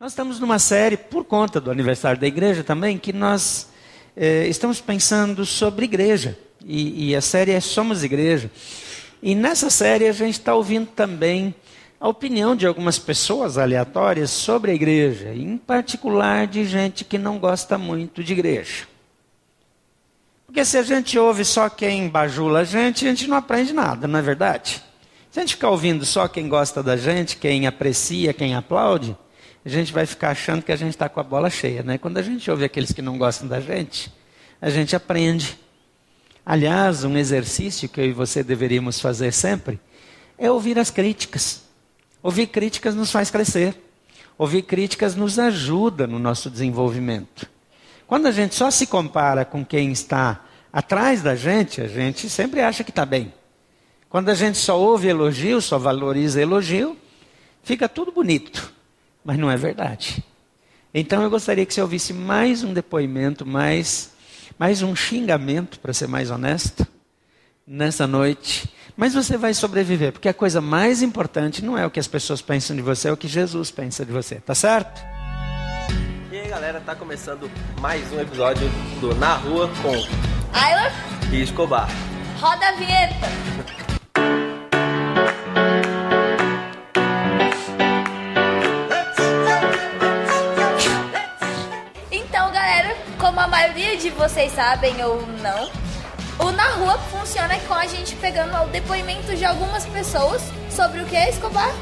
[0.00, 3.68] Nós estamos numa série, por conta do aniversário da igreja também, que nós
[4.16, 6.38] eh, estamos pensando sobre igreja.
[6.64, 8.48] E, e, a série é Somos Igreja.
[9.20, 11.52] E nessa série a gente está ouvindo também
[11.98, 17.36] a opinião de algumas pessoas aleatórias sobre a igreja, em particular de gente que não
[17.36, 18.86] gosta muito de igreja.
[20.46, 24.06] Porque se a gente ouve só quem bajula a gente, a gente não aprende nada,
[24.06, 24.80] não é verdade?
[25.28, 29.16] Se a gente ficar ouvindo só quem gosta da gente, quem aprecia, quem aplaude,
[29.64, 31.98] a gente vai ficar achando que a gente está com a bola cheia, né?
[31.98, 34.12] Quando a gente ouve aqueles que não gostam da gente,
[34.60, 35.58] a gente aprende.
[36.46, 39.78] Aliás, um exercício que eu e você deveríamos fazer sempre
[40.38, 41.62] é ouvir as críticas.
[42.22, 43.76] Ouvir críticas nos faz crescer.
[44.38, 47.48] Ouvir críticas nos ajuda no nosso desenvolvimento.
[48.06, 52.60] Quando a gente só se compara com quem está atrás da gente, a gente sempre
[52.60, 53.34] acha que está bem.
[54.08, 56.96] Quando a gente só ouve elogio, só valoriza elogio,
[57.62, 58.77] fica tudo bonito
[59.24, 60.22] mas não é verdade.
[60.92, 64.12] Então eu gostaria que você ouvisse mais um depoimento, mais,
[64.58, 66.86] mais um xingamento, para ser mais honesto,
[67.66, 68.72] nessa noite.
[68.96, 72.42] Mas você vai sobreviver, porque a coisa mais importante não é o que as pessoas
[72.42, 75.00] pensam de você, é o que Jesus pensa de você, tá certo?
[76.32, 78.68] E aí galera, tá começando mais um episódio
[79.00, 79.92] do Na Rua com
[80.52, 80.90] Ayla
[81.30, 81.88] e Escobar.
[82.40, 83.77] Roda a vinheta!
[93.98, 95.68] de vocês sabem ou não,
[96.38, 101.04] o Na Rua funciona com a gente pegando o depoimento de algumas pessoas sobre o
[101.04, 101.74] que é Escobar?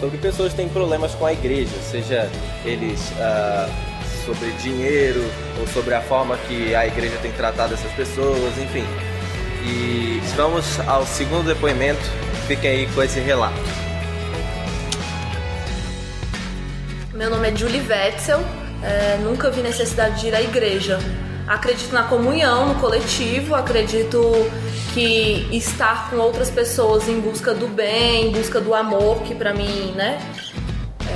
[0.00, 2.28] Sobre pessoas que têm problemas com a igreja, seja
[2.64, 3.70] eles uh,
[4.24, 5.24] sobre dinheiro
[5.60, 8.84] ou sobre a forma que a igreja tem tratado essas pessoas, enfim.
[9.62, 12.02] E vamos ao segundo depoimento,
[12.48, 13.54] fiquem aí com esse relato.
[17.14, 18.40] Meu nome é Julie Wetzel,
[18.82, 20.98] é, nunca vi necessidade de ir à igreja.
[21.46, 24.20] Acredito na comunhão, no coletivo, acredito
[24.92, 29.54] que estar com outras pessoas em busca do bem, em busca do amor, que para
[29.54, 30.18] mim, né,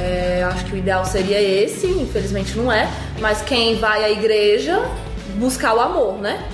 [0.01, 2.89] é, acho que o ideal seria esse, infelizmente não é,
[3.21, 4.81] mas quem vai à igreja
[5.37, 6.47] buscar o amor, né?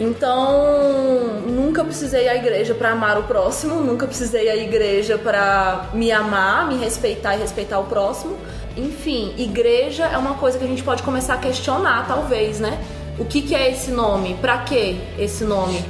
[0.00, 5.18] Então, nunca precisei ir à igreja para amar o próximo, nunca precisei ir à igreja
[5.18, 8.36] para me amar, me respeitar e respeitar o próximo.
[8.76, 12.78] Enfim, igreja é uma coisa que a gente pode começar a questionar, talvez, né?
[13.18, 14.34] O que, que é esse nome?
[14.34, 15.84] Para que esse nome?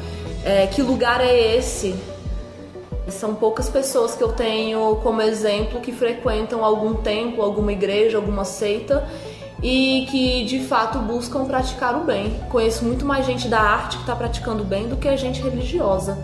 [0.44, 1.94] É, que lugar é esse?
[3.09, 8.44] São poucas pessoas que eu tenho como exemplo que frequentam algum templo, alguma igreja, alguma
[8.44, 9.09] seita
[9.62, 12.38] e que de fato buscam praticar o bem.
[12.49, 15.43] Conheço muito mais gente da arte que está praticando o bem do que a gente
[15.43, 16.19] religiosa.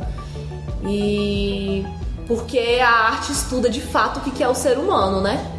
[0.87, 1.84] E
[2.26, 5.53] porque a arte estuda de fato o que é o ser humano, né?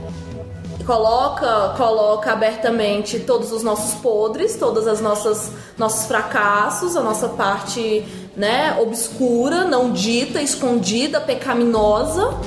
[0.85, 8.05] Coloca coloca abertamente todos os nossos podres, todas as nossas nossos fracassos, a nossa parte,
[8.35, 12.37] né, obscura, não dita, escondida, pecaminosa,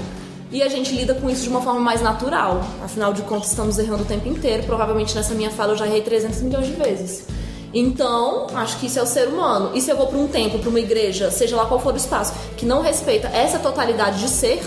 [0.51, 2.63] e a gente lida com isso de uma forma mais natural.
[2.83, 4.63] Afinal de contas, estamos errando o tempo inteiro.
[4.63, 7.27] Provavelmente nessa minha fala eu já errei 300 milhões de vezes.
[7.73, 9.73] Então, acho que isso é o ser humano.
[9.75, 11.97] E se eu vou para um templo, para uma igreja, seja lá qual for o
[11.97, 14.63] espaço, que não respeita essa totalidade de ser,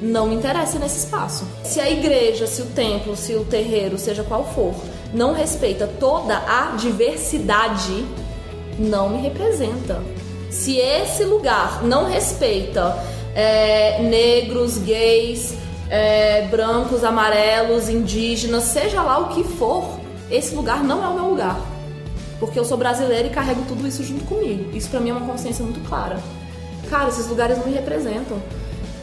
[0.00, 1.46] não me interessa nesse espaço.
[1.64, 4.74] Se a igreja, se o templo, se o terreiro, seja qual for,
[5.12, 8.04] não respeita toda a diversidade,
[8.78, 10.02] não me representa.
[10.50, 12.96] Se esse lugar não respeita
[13.34, 15.54] é, negros, gays,
[15.88, 19.98] é, brancos, amarelos, indígenas, seja lá o que for,
[20.30, 21.58] esse lugar não é o meu lugar.
[22.38, 24.76] Porque eu sou brasileira e carrego tudo isso junto comigo.
[24.76, 26.18] Isso para mim é uma consciência muito clara.
[26.90, 28.40] Cara, esses lugares não me representam.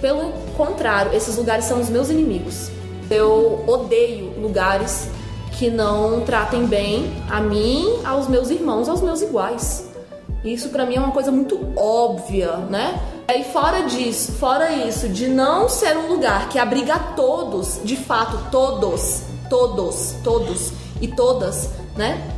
[0.04, 2.70] Pelo contrário, esses lugares são os meus inimigos.
[3.10, 5.08] Eu odeio lugares
[5.58, 9.90] que não tratem bem a mim, aos meus irmãos, aos meus iguais.
[10.44, 13.02] Isso para mim é uma coisa muito óbvia, né?
[13.34, 18.38] E fora disso, fora isso, de não ser um lugar que abriga todos, de fato,
[18.52, 22.30] todos, todos, todos e todas, né?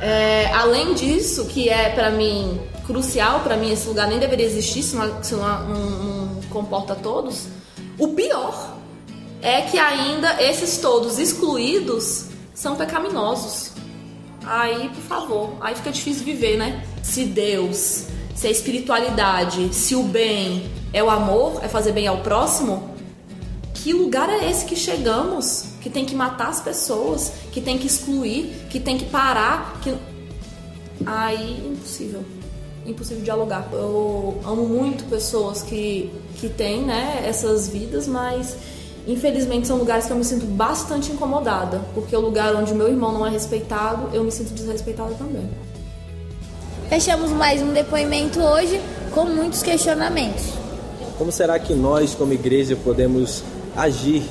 [0.00, 4.82] É, além disso, que é para mim crucial, para mim esse lugar nem deveria existir
[4.82, 6.21] se não, se não, não
[6.52, 7.46] comporta todos,
[7.98, 8.76] o pior
[9.40, 13.72] é que ainda esses todos excluídos são pecaminosos.
[14.44, 16.84] Aí, por favor, aí fica difícil viver, né?
[17.02, 22.18] Se Deus, se a espiritualidade, se o bem é o amor, é fazer bem ao
[22.18, 22.90] próximo,
[23.74, 25.70] que lugar é esse que chegamos?
[25.80, 29.92] Que tem que matar as pessoas, que tem que excluir, que tem que parar, que
[31.04, 32.24] aí impossível
[32.86, 33.68] impossível dialogar.
[33.72, 38.56] Eu amo muito pessoas que, que têm né, essas vidas, mas
[39.06, 42.88] Infelizmente, são lugares que eu me sinto bastante incomodada, porque o lugar onde o meu
[42.88, 45.48] irmão não é respeitado, eu me sinto desrespeitada também.
[46.88, 48.80] Fechamos mais um depoimento hoje
[49.12, 50.44] com muitos questionamentos.
[51.18, 53.42] Como será que nós, como igreja, podemos
[53.76, 54.22] agir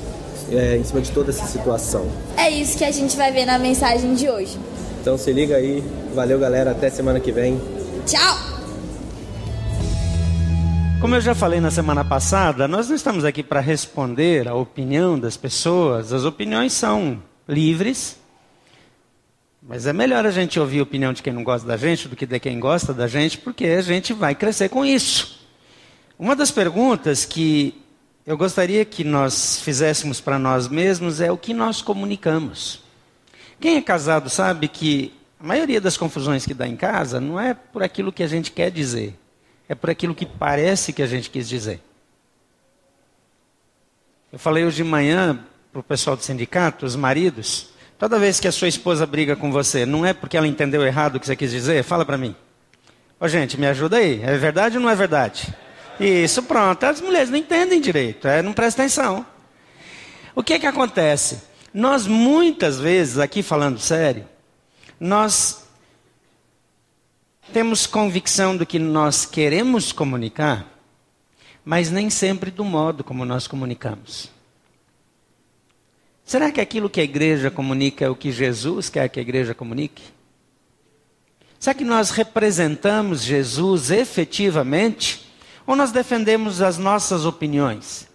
[0.50, 2.06] é, em cima de toda essa situação?
[2.38, 4.57] É isso que a gente vai ver na mensagem de hoje.
[5.01, 5.83] Então se liga aí.
[6.13, 6.71] Valeu, galera.
[6.71, 7.59] Até semana que vem.
[8.06, 8.60] Tchau!
[11.01, 15.19] Como eu já falei na semana passada, nós não estamos aqui para responder a opinião
[15.19, 16.13] das pessoas.
[16.13, 18.19] As opiniões são livres.
[19.63, 22.15] Mas é melhor a gente ouvir a opinião de quem não gosta da gente do
[22.15, 25.44] que de quem gosta da gente, porque a gente vai crescer com isso.
[26.19, 27.81] Uma das perguntas que
[28.24, 32.83] eu gostaria que nós fizéssemos para nós mesmos é o que nós comunicamos.
[33.59, 37.56] Quem é casado sabe que a maioria das confusões que dá em casa não é
[37.56, 39.15] por aquilo que a gente quer dizer,
[39.71, 41.79] é por aquilo que parece que a gente quis dizer.
[44.29, 48.50] Eu falei hoje de manhã para o pessoal do sindicato, os maridos, toda vez que
[48.50, 51.38] a sua esposa briga com você, não é porque ela entendeu errado o que você
[51.38, 51.85] quis dizer?
[51.85, 52.35] Fala para mim.
[53.18, 54.21] Ô gente, me ajuda aí.
[54.21, 55.56] É verdade ou não é verdade?
[55.97, 56.83] Isso, pronto.
[56.83, 59.25] As mulheres não entendem direito, é, não prestam atenção.
[60.35, 61.44] O que é que acontece?
[61.74, 64.27] Nós muitas vezes, aqui falando sério,
[65.00, 65.63] nós
[67.53, 70.65] temos convicção do que nós queremos comunicar,
[71.65, 74.29] mas nem sempre do modo como nós comunicamos.
[76.23, 79.53] Será que aquilo que a igreja comunica é o que Jesus quer que a igreja
[79.53, 80.03] comunique?
[81.59, 85.29] Será que nós representamos Jesus efetivamente?
[85.67, 88.07] Ou nós defendemos as nossas opiniões?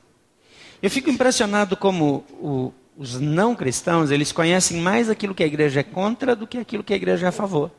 [0.82, 5.81] Eu fico impressionado como o, os não cristãos, eles conhecem mais aquilo que a igreja
[5.81, 7.70] é contra do que aquilo que a igreja é a favor.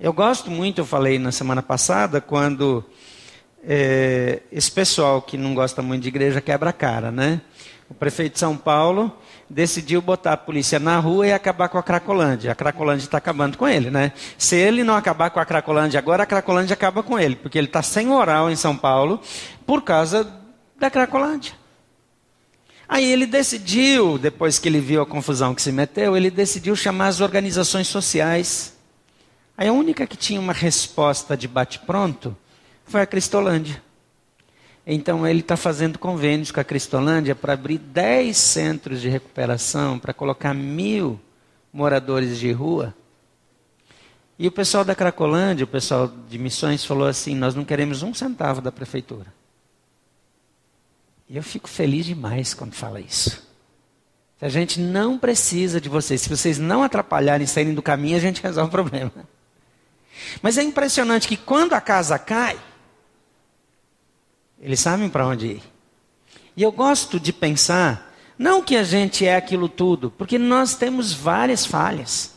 [0.00, 2.84] Eu gosto muito, eu falei na semana passada, quando
[3.64, 7.40] é, esse pessoal que não gosta muito de igreja quebra a cara, né?
[7.90, 9.12] O prefeito de São Paulo
[9.50, 12.52] decidiu botar a polícia na rua e acabar com a Cracolândia.
[12.52, 14.12] A Cracolândia está acabando com ele, né?
[14.36, 17.66] Se ele não acabar com a Cracolândia agora, a Cracolândia acaba com ele, porque ele
[17.66, 19.20] está sem oral em São Paulo
[19.66, 20.32] por causa
[20.78, 21.54] da Cracolândia.
[22.88, 27.08] Aí ele decidiu, depois que ele viu a confusão que se meteu, ele decidiu chamar
[27.08, 28.77] as organizações sociais
[29.58, 32.36] A única que tinha uma resposta de bate-pronto
[32.84, 33.82] foi a Cristolândia.
[34.86, 40.14] Então ele está fazendo convênios com a Cristolândia para abrir 10 centros de recuperação, para
[40.14, 41.20] colocar mil
[41.72, 42.94] moradores de rua.
[44.38, 48.14] E o pessoal da Cracolândia, o pessoal de missões, falou assim: Nós não queremos um
[48.14, 49.26] centavo da prefeitura.
[51.28, 53.44] E eu fico feliz demais quando fala isso.
[54.40, 56.22] A gente não precisa de vocês.
[56.22, 59.12] Se vocês não atrapalharem, saírem do caminho, a gente resolve o problema.
[60.42, 62.58] Mas é impressionante que quando a casa cai,
[64.60, 65.62] eles sabem para onde ir.
[66.56, 71.12] E eu gosto de pensar, não que a gente é aquilo tudo, porque nós temos
[71.12, 72.34] várias falhas.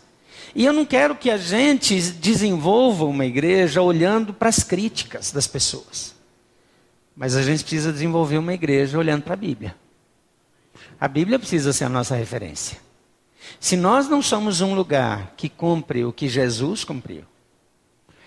[0.53, 5.47] E eu não quero que a gente desenvolva uma igreja olhando para as críticas das
[5.47, 6.13] pessoas.
[7.15, 9.75] Mas a gente precisa desenvolver uma igreja olhando para a Bíblia.
[10.99, 12.77] A Bíblia precisa ser a nossa referência.
[13.59, 17.23] Se nós não somos um lugar que cumpre o que Jesus cumpriu,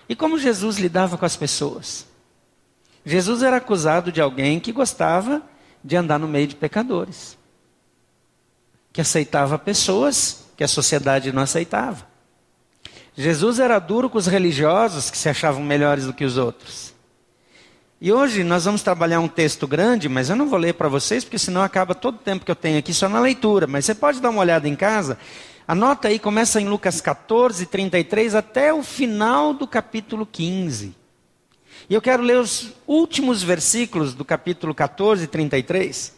[0.09, 2.07] e como Jesus lidava com as pessoas?
[3.05, 5.43] Jesus era acusado de alguém que gostava
[5.83, 7.37] de andar no meio de pecadores,
[8.93, 12.07] que aceitava pessoas que a sociedade não aceitava.
[13.17, 16.95] Jesus era duro com os religiosos que se achavam melhores do que os outros.
[18.01, 21.25] E hoje nós vamos trabalhar um texto grande, mas eu não vou ler para vocês,
[21.25, 23.67] porque senão acaba todo o tempo que eu tenho aqui só na leitura.
[23.67, 25.17] Mas você pode dar uma olhada em casa
[25.67, 30.95] Anota aí, começa em Lucas 14, 33 até o final do capítulo 15.
[31.89, 36.15] E eu quero ler os últimos versículos do capítulo 14, 33.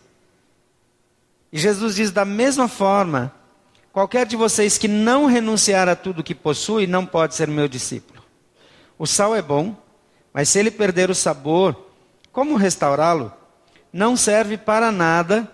[1.53, 3.33] E Jesus diz: da mesma forma,
[3.93, 8.25] qualquer de vocês que não renunciar a tudo que possui, não pode ser meu discípulo.
[8.99, 9.77] O sal é bom,
[10.33, 11.91] mas se ele perder o sabor,
[12.33, 13.33] como restaurá-lo?
[13.93, 15.49] Não serve para nada,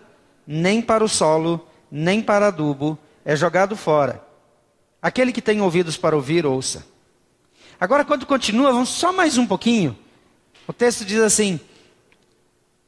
[0.47, 4.23] nem para o solo, nem para adubo é jogado fora.
[5.01, 6.87] Aquele que tem ouvidos para ouvir, ouça.
[7.81, 9.99] Agora, quando continua, vamos só mais um pouquinho.
[10.67, 11.59] O texto diz assim: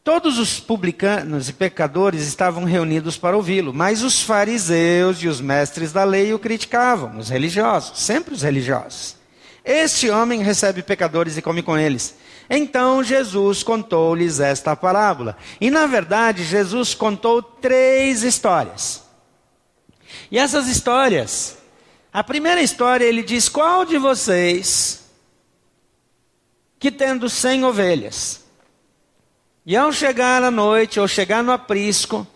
[0.05, 5.93] Todos os publicanos e pecadores estavam reunidos para ouvi-lo, mas os fariseus e os mestres
[5.93, 9.17] da lei o criticavam, os religiosos, sempre os religiosos.
[9.65, 12.15] Este homem recebe pecadores e come com eles.
[12.51, 15.37] Então Jesus contou-lhes esta parábola.
[15.59, 19.04] E na verdade, Jesus contou três histórias.
[20.35, 21.59] E essas histórias,
[22.13, 25.05] a primeira história ele diz: Qual de vocês
[26.77, 28.45] que tendo cem ovelhas,
[29.65, 32.27] E ao chegar à noite, ou chegar no aprisco,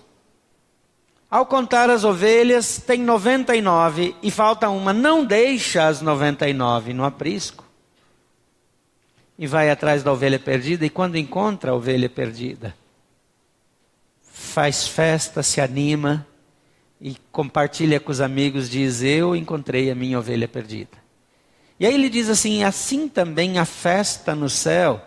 [1.28, 4.92] ao contar as ovelhas, tem 99 e falta uma.
[4.92, 7.64] Não deixa as 99 no aprisco.
[9.36, 12.76] E vai atrás da ovelha perdida, e quando encontra a ovelha perdida,
[14.22, 16.24] faz festa, se anima
[17.00, 20.98] e compartilha com os amigos, diz: Eu encontrei a minha ovelha perdida.
[21.78, 25.00] E aí ele diz assim: Assim também a festa no céu,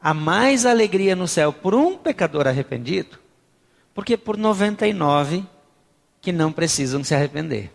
[0.00, 3.26] há mais alegria no céu por um pecador arrependido
[3.96, 5.42] porque por 99
[6.20, 7.72] que não precisam se arrepender.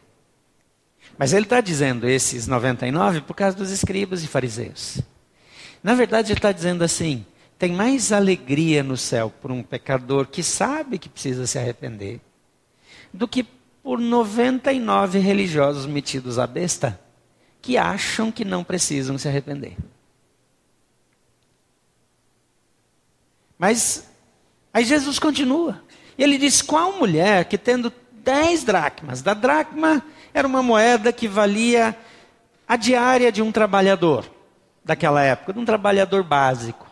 [1.18, 5.02] Mas ele está dizendo esses 99 por causa dos escribas e fariseus.
[5.82, 7.26] Na verdade, ele está dizendo assim:
[7.62, 12.20] tem mais alegria no céu por um pecador que sabe que precisa se arrepender,
[13.14, 13.44] do que
[13.84, 17.00] por 99 religiosos metidos à besta
[17.62, 19.78] que acham que não precisam se arrepender.
[23.60, 24.10] Mas
[24.74, 25.84] aí Jesus continua.
[26.18, 30.04] E ele diz: qual mulher que tendo dez dracmas, da dracma
[30.34, 31.96] era uma moeda que valia
[32.68, 34.26] a diária de um trabalhador
[34.84, 36.90] daquela época, de um trabalhador básico.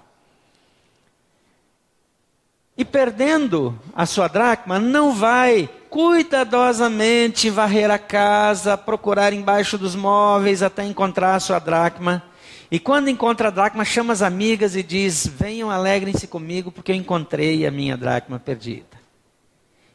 [2.79, 10.63] E perdendo a sua dracma, não vai cuidadosamente varrer a casa, procurar embaixo dos móveis
[10.63, 12.23] até encontrar a sua dracma.
[12.71, 16.95] E quando encontra a dracma, chama as amigas e diz: Venham, alegrem-se comigo, porque eu
[16.95, 18.97] encontrei a minha dracma perdida.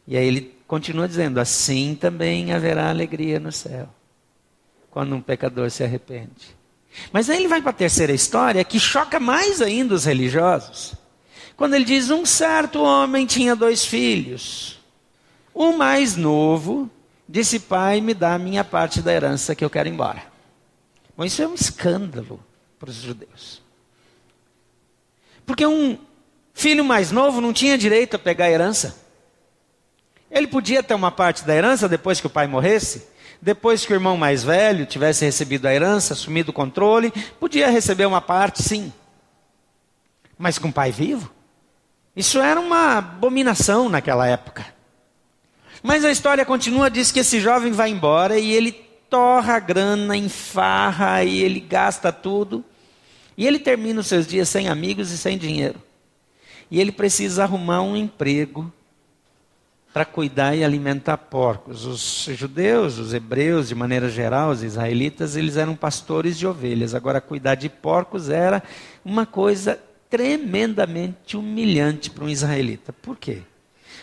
[0.07, 3.89] E aí ele continua dizendo: assim também haverá alegria no céu,
[4.91, 6.55] quando um pecador se arrepende.
[7.11, 11.03] Mas aí ele vai para a terceira história, que choca mais ainda os religiosos.
[11.57, 14.79] Quando ele diz: Um certo homem tinha dois filhos.
[15.53, 16.91] O mais novo
[17.29, 20.23] disse: Pai, me dá a minha parte da herança que eu quero ir embora.
[21.17, 22.41] Bom, isso é um escândalo
[22.79, 23.63] para os judeus.
[25.47, 25.99] Porque um
[26.53, 28.97] filho mais novo não tinha direito a pegar a herança.
[30.31, 33.07] Ele podia ter uma parte da herança depois que o pai morresse,
[33.41, 38.07] depois que o irmão mais velho tivesse recebido a herança, assumido o controle, podia receber
[38.07, 38.93] uma parte, sim.
[40.37, 41.34] Mas com o pai vivo?
[42.17, 44.67] Isso era uma abominação naquela época.
[45.83, 48.73] Mas a história continua, diz que esse jovem vai embora e ele
[49.11, 52.65] torra a grana, enfarra e ele gasta tudo.
[53.37, 55.81] E ele termina os seus dias sem amigos e sem dinheiro.
[56.71, 58.73] E ele precisa arrumar um emprego
[59.93, 61.85] para cuidar e alimentar porcos.
[61.85, 66.95] Os judeus, os hebreus, de maneira geral, os israelitas, eles eram pastores de ovelhas.
[66.95, 68.63] Agora, cuidar de porcos era
[69.05, 69.79] uma coisa
[70.15, 72.93] tremendamente humilhante para um israelita.
[72.93, 73.43] Por quê?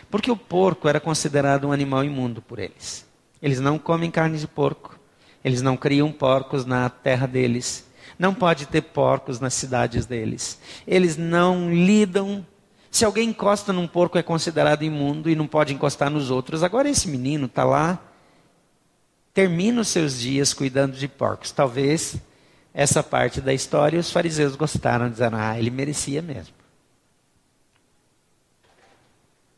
[0.10, 3.08] Porque o porco era considerado um animal imundo por eles.
[3.42, 5.00] Eles não comem carne de porco.
[5.42, 7.88] Eles não criam porcos na terra deles.
[8.20, 10.60] Não pode ter porcos nas cidades deles.
[10.86, 12.46] Eles não lidam
[12.92, 16.62] se alguém encosta num porco é considerado imundo e não pode encostar nos outros.
[16.62, 17.98] Agora esse menino está lá,
[19.34, 21.52] termina os seus dias cuidando de porcos.
[21.52, 22.18] Talvez
[22.74, 26.54] essa parte da história os fariseus gostaram, dizendo, ah, ele merecia mesmo.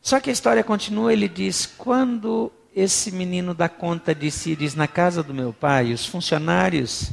[0.00, 4.74] Só que a história continua, ele diz, quando esse menino dá conta de si, diz,
[4.74, 7.12] na casa do meu pai, os funcionários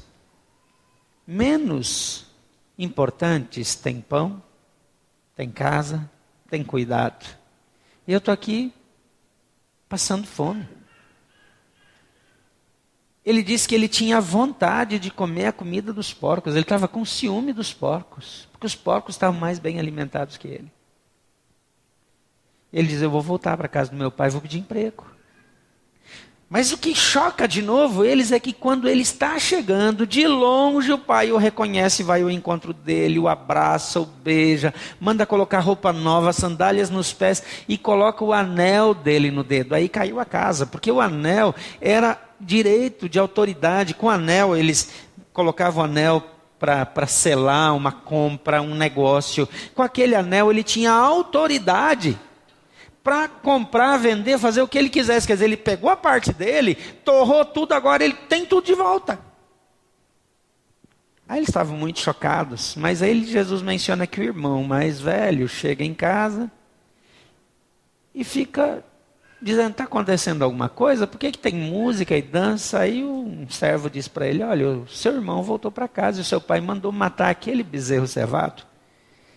[1.25, 2.25] menos
[2.77, 4.43] importantes têm pão,
[5.35, 6.09] tem casa,
[6.49, 7.25] tem cuidado.
[8.07, 8.73] E eu estou aqui
[9.87, 10.67] passando fome.
[13.23, 16.53] Ele disse que ele tinha vontade de comer a comida dos porcos.
[16.53, 20.71] Ele estava com ciúme dos porcos, porque os porcos estavam mais bem alimentados que ele.
[22.73, 25.05] Ele diz: Eu vou voltar para casa do meu pai, vou pedir emprego.
[26.53, 30.91] Mas o que choca de novo eles é que quando ele está chegando, de longe
[30.91, 35.93] o pai o reconhece, vai ao encontro dele, o abraça, o beija, manda colocar roupa
[35.93, 39.73] nova, sandálias nos pés e coloca o anel dele no dedo.
[39.73, 43.93] Aí caiu a casa, porque o anel era direito de autoridade.
[43.93, 44.91] Com anel, eles
[45.31, 46.21] colocavam o anel
[46.59, 49.47] para selar uma compra, um negócio.
[49.73, 52.19] Com aquele anel, ele tinha autoridade
[53.03, 55.25] para comprar, vender, fazer o que ele quisesse.
[55.25, 59.19] Quer dizer, ele pegou a parte dele, torrou tudo, agora ele tem tudo de volta.
[61.27, 65.83] Aí eles estavam muito chocados, mas aí Jesus menciona que o irmão mais velho chega
[65.83, 66.51] em casa
[68.13, 68.83] e fica
[69.41, 71.07] dizendo: está acontecendo alguma coisa?
[71.07, 72.79] Por que, que tem música e dança?
[72.79, 76.25] Aí um servo diz para ele: olha, o seu irmão voltou para casa e o
[76.25, 78.63] seu pai mandou matar aquele bezerro cevado,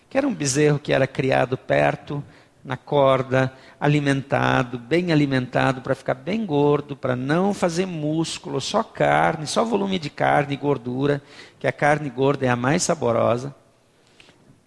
[0.09, 2.21] que era um bezerro que era criado perto
[2.65, 9.45] na corda, alimentado, bem alimentado, para ficar bem gordo, para não fazer músculo, só carne,
[9.45, 11.21] só volume de carne e gordura,
[11.59, 13.55] que a carne gorda é a mais saborosa.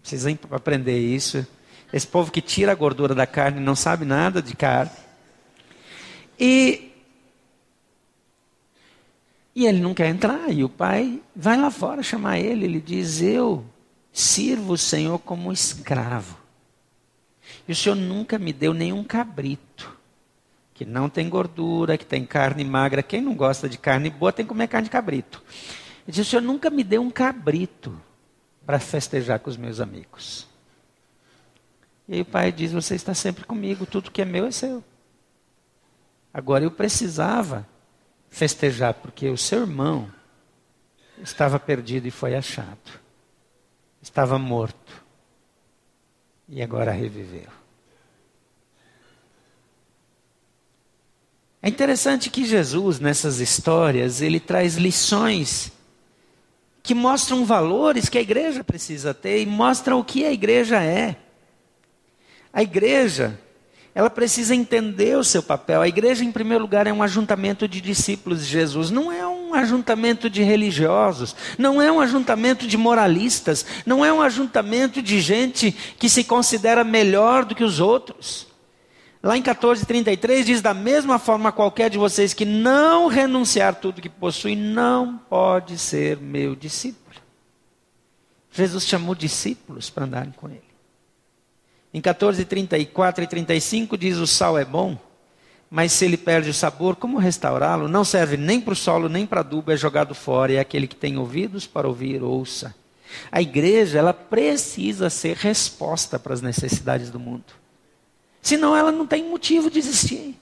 [0.01, 1.45] Precisa aprender isso.
[1.93, 4.93] Esse povo que tira a gordura da carne não sabe nada de carne.
[6.39, 6.93] E,
[9.57, 10.53] e ele não quer entrar.
[10.53, 12.65] E o pai vai lá fora chamar ele.
[12.65, 13.65] Ele diz: Eu
[14.13, 16.48] sirvo o Senhor como escravo.
[17.67, 19.97] E o Senhor nunca me deu nenhum cabrito.
[20.75, 23.03] Que não tem gordura, que tem carne magra.
[23.03, 25.43] Quem não gosta de carne boa tem que comer carne de cabrito.
[26.07, 28.01] Ele diz: O Senhor nunca me deu um cabrito
[28.65, 30.47] para festejar com os meus amigos.
[32.07, 34.83] E aí o pai diz: Você está sempre comigo, tudo que é meu é seu.
[36.33, 37.67] Agora eu precisava
[38.31, 40.11] festejar, porque o seu irmão
[41.23, 43.01] estava perdido e foi achado.
[44.01, 45.08] Estava morto.
[46.49, 47.59] E agora reviveu.
[51.61, 55.73] É interessante que Jesus, nessas histórias, ele traz lições
[56.83, 61.17] que mostram valores que a igreja precisa ter e mostram o que a igreja é.
[62.51, 63.39] A igreja,
[63.95, 65.83] ela precisa entender o seu papel.
[65.83, 69.38] A igreja, em primeiro lugar, é um ajuntamento de discípulos de Jesus, não é um
[69.59, 75.73] ajuntamento de religiosos, não é um ajuntamento de moralistas, não é um ajuntamento de gente
[75.99, 78.47] que se considera melhor do que os outros.
[79.23, 84.09] Lá em 14:33 diz: Da mesma forma, qualquer de vocês que não renunciar tudo que
[84.09, 87.21] possui, não pode ser meu discípulo.
[88.53, 90.63] Jesus chamou discípulos para andarem com ele.
[91.93, 94.97] Em 14:34 e 35 diz: O sal é bom,
[95.71, 97.89] mas se ele perde o sabor, como restaurá-lo?
[97.89, 100.53] Não serve nem para o solo, nem para adubo, é jogado fora.
[100.53, 102.75] E é aquele que tem ouvidos para ouvir, ouça.
[103.31, 107.45] A igreja, ela precisa ser resposta para as necessidades do mundo.
[108.41, 110.35] Senão ela não tem motivo de existir.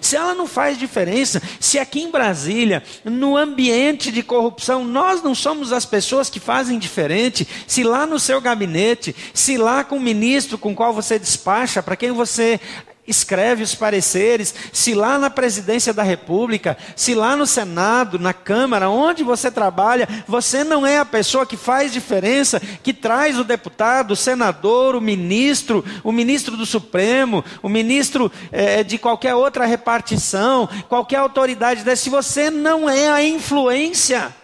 [0.00, 5.34] Se ela não faz diferença, se aqui em Brasília, no ambiente de corrupção, nós não
[5.34, 10.00] somos as pessoas que fazem diferente, se lá no seu gabinete, se lá com o
[10.00, 12.60] ministro com qual você despacha, para quem você
[13.06, 18.88] escreve os pareceres, se lá na presidência da República, se lá no Senado, na Câmara,
[18.88, 24.12] onde você trabalha, você não é a pessoa que faz diferença, que traz o deputado,
[24.12, 30.68] o senador, o ministro, o ministro do Supremo, o ministro é, de qualquer outra repartição,
[30.88, 34.34] qualquer autoridade dessa, se você não é a influência.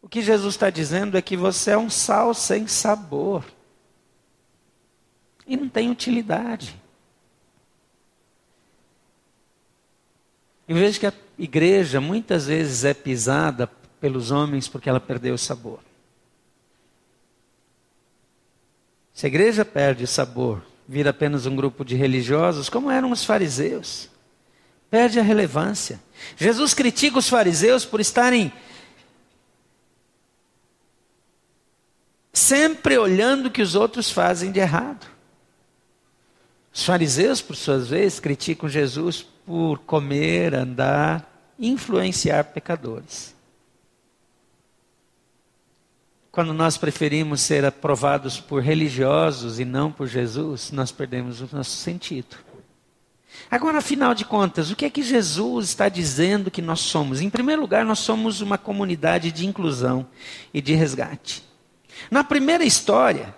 [0.00, 3.55] O que Jesus está dizendo é que você é um sal sem sabor
[5.46, 6.80] e não tem utilidade.
[10.68, 13.68] Eu vejo que a igreja muitas vezes é pisada
[14.00, 15.80] pelos homens porque ela perdeu o sabor.
[19.14, 23.24] Se a igreja perde o sabor, vira apenas um grupo de religiosos, como eram os
[23.24, 24.10] fariseus,
[24.90, 26.00] perde a relevância.
[26.36, 28.52] Jesus critica os fariseus por estarem
[32.32, 35.15] sempre olhando o que os outros fazem de errado.
[36.76, 43.34] Os fariseus, por suas vezes, criticam Jesus por comer, andar, influenciar pecadores.
[46.30, 51.70] Quando nós preferimos ser aprovados por religiosos e não por Jesus, nós perdemos o nosso
[51.70, 52.36] sentido.
[53.50, 57.22] Agora, afinal de contas, o que é que Jesus está dizendo que nós somos?
[57.22, 60.06] Em primeiro lugar, nós somos uma comunidade de inclusão
[60.52, 61.42] e de resgate.
[62.10, 63.34] Na primeira história,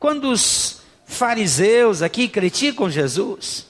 [0.00, 0.75] quando os
[1.06, 3.66] fariseus aqui criticam Jesus.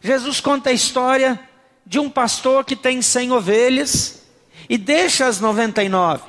[0.00, 1.38] Jesus conta a história
[1.86, 4.22] de um pastor que tem 100 ovelhas
[4.68, 6.24] e deixa as 99.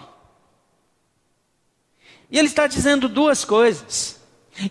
[2.29, 4.19] E ele está dizendo duas coisas.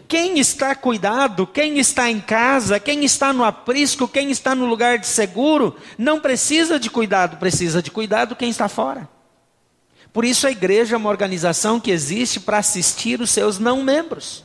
[0.06, 4.98] Quem está cuidado, quem está em casa, quem está no aprisco, quem está no lugar
[4.98, 9.08] de seguro, não precisa de cuidado, precisa de cuidado quem está fora.
[10.12, 14.44] Por isso a igreja é uma organização que existe para assistir os seus não membros.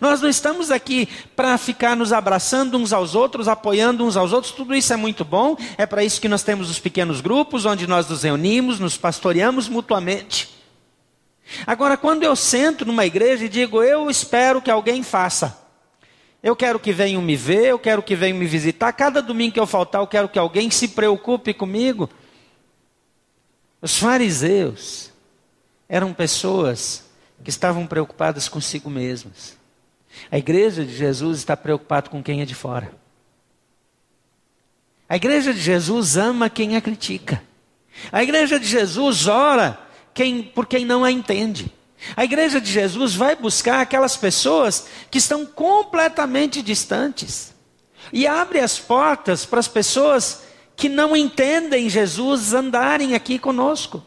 [0.00, 4.52] Nós não estamos aqui para ficar nos abraçando uns aos outros, apoiando uns aos outros,
[4.52, 7.86] tudo isso é muito bom, é para isso que nós temos os pequenos grupos, onde
[7.86, 10.54] nós nos reunimos, nos pastoreamos mutuamente.
[11.66, 15.58] Agora, quando eu sento numa igreja e digo, eu espero que alguém faça,
[16.42, 19.60] eu quero que venham me ver, eu quero que venham me visitar, cada domingo que
[19.60, 22.08] eu faltar, eu quero que alguém se preocupe comigo.
[23.80, 25.10] Os fariseus
[25.88, 27.04] eram pessoas
[27.42, 29.56] que estavam preocupadas consigo mesmas.
[30.30, 32.92] A igreja de Jesus está preocupada com quem é de fora.
[35.08, 37.42] A igreja de Jesus ama quem a critica.
[38.10, 39.78] A igreja de Jesus ora
[40.12, 41.72] quem, por quem não a entende.
[42.16, 47.54] A igreja de Jesus vai buscar aquelas pessoas que estão completamente distantes
[48.12, 50.42] e abre as portas para as pessoas
[50.76, 54.04] que não entendem Jesus andarem aqui conosco.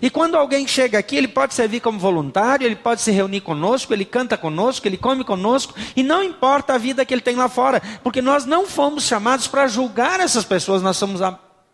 [0.00, 3.92] E quando alguém chega aqui, ele pode servir como voluntário, ele pode se reunir conosco,
[3.92, 7.48] ele canta conosco, ele come conosco, e não importa a vida que ele tem lá
[7.48, 11.20] fora, porque nós não fomos chamados para julgar essas pessoas, nós somos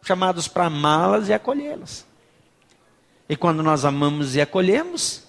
[0.02, 2.04] chamados para amá-las e acolhê-las.
[3.28, 5.24] E quando nós amamos e acolhemos,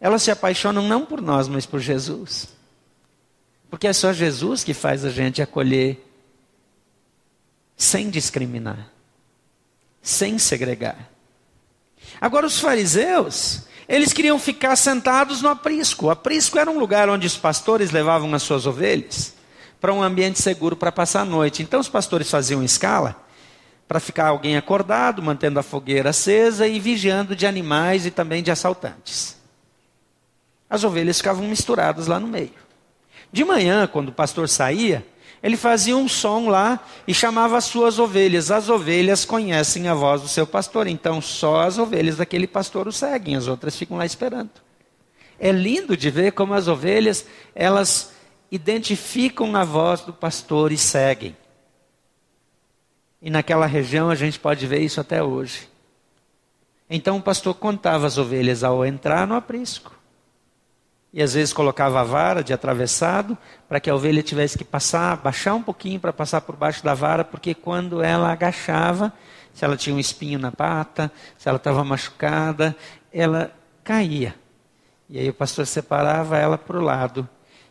[0.00, 2.48] elas se apaixonam não por nós, mas por Jesus.
[3.70, 6.04] Porque é só Jesus que faz a gente acolher
[7.76, 8.90] sem discriminar,
[10.00, 11.13] sem segregar.
[12.20, 16.06] Agora, os fariseus, eles queriam ficar sentados no aprisco.
[16.06, 19.34] O aprisco era um lugar onde os pastores levavam as suas ovelhas
[19.80, 21.62] para um ambiente seguro para passar a noite.
[21.62, 23.22] Então, os pastores faziam escala
[23.86, 28.50] para ficar alguém acordado, mantendo a fogueira acesa e vigiando de animais e também de
[28.50, 29.36] assaltantes.
[30.68, 32.64] As ovelhas ficavam misturadas lá no meio.
[33.30, 35.06] De manhã, quando o pastor saía,
[35.44, 38.50] ele fazia um som lá e chamava as suas ovelhas.
[38.50, 42.92] As ovelhas conhecem a voz do seu pastor, então só as ovelhas daquele pastor o
[42.92, 44.48] seguem, as outras ficam lá esperando.
[45.38, 48.14] É lindo de ver como as ovelhas, elas
[48.50, 51.36] identificam a voz do pastor e seguem.
[53.20, 55.68] E naquela região a gente pode ver isso até hoje.
[56.88, 59.94] Então o pastor contava as ovelhas ao entrar no aprisco.
[61.16, 65.16] E às vezes colocava a vara de atravessado para que a ovelha tivesse que passar,
[65.18, 69.12] baixar um pouquinho para passar por baixo da vara, porque quando ela agachava,
[69.52, 72.74] se ela tinha um espinho na pata, se ela estava machucada,
[73.12, 73.52] ela
[73.84, 74.34] caía.
[75.08, 77.28] E aí o pastor separava ela para o lado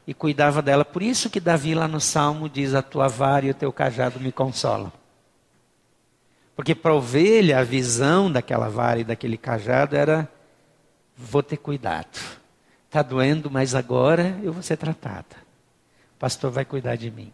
[0.08, 0.86] e cuidava dela.
[0.86, 4.22] Por isso que Davi lá no Salmo diz: A tua vara e o teu cajado
[4.22, 4.90] me consolam.
[6.56, 10.30] Porque para a ovelha, a visão daquela vara e daquele cajado era:
[11.18, 12.43] vou ter cuidado.
[12.94, 15.36] Está doendo, mas agora eu vou ser tratada.
[16.16, 17.34] O pastor vai cuidar de mim.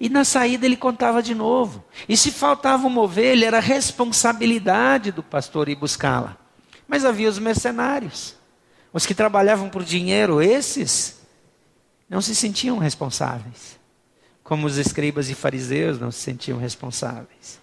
[0.00, 1.84] E na saída ele contava de novo.
[2.08, 6.36] E se faltava uma ovelha, era responsabilidade do pastor ir buscá-la.
[6.88, 8.34] Mas havia os mercenários,
[8.92, 11.20] os que trabalhavam por dinheiro, esses
[12.10, 13.78] não se sentiam responsáveis.
[14.42, 17.60] Como os escribas e fariseus não se sentiam responsáveis.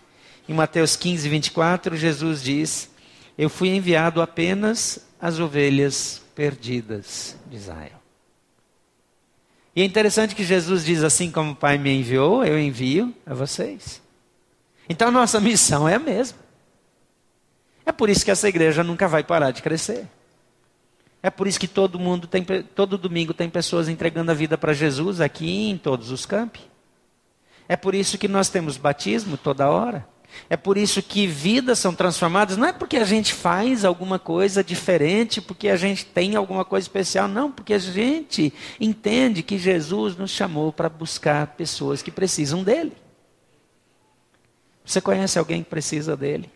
[0.47, 2.89] Em Mateus 15, 24, Jesus diz:
[3.37, 8.01] Eu fui enviado apenas às ovelhas perdidas de Israel.
[9.75, 13.33] E é interessante que Jesus diz assim: como o Pai me enviou, eu envio a
[13.33, 14.01] vocês.
[14.87, 16.39] Então a nossa missão é a mesma.
[17.85, 20.07] É por isso que essa igreja nunca vai parar de crescer.
[21.21, 24.73] É por isso que todo mundo tem, todo domingo tem pessoas entregando a vida para
[24.73, 26.61] Jesus aqui em todos os campos.
[27.67, 30.07] É por isso que nós temos batismo toda hora.
[30.49, 34.63] É por isso que vidas são transformadas, não é porque a gente faz alguma coisa
[34.63, 40.15] diferente, porque a gente tem alguma coisa especial, não, porque a gente entende que Jesus
[40.15, 42.93] nos chamou para buscar pessoas que precisam dele.
[44.85, 46.49] Você conhece alguém que precisa dele?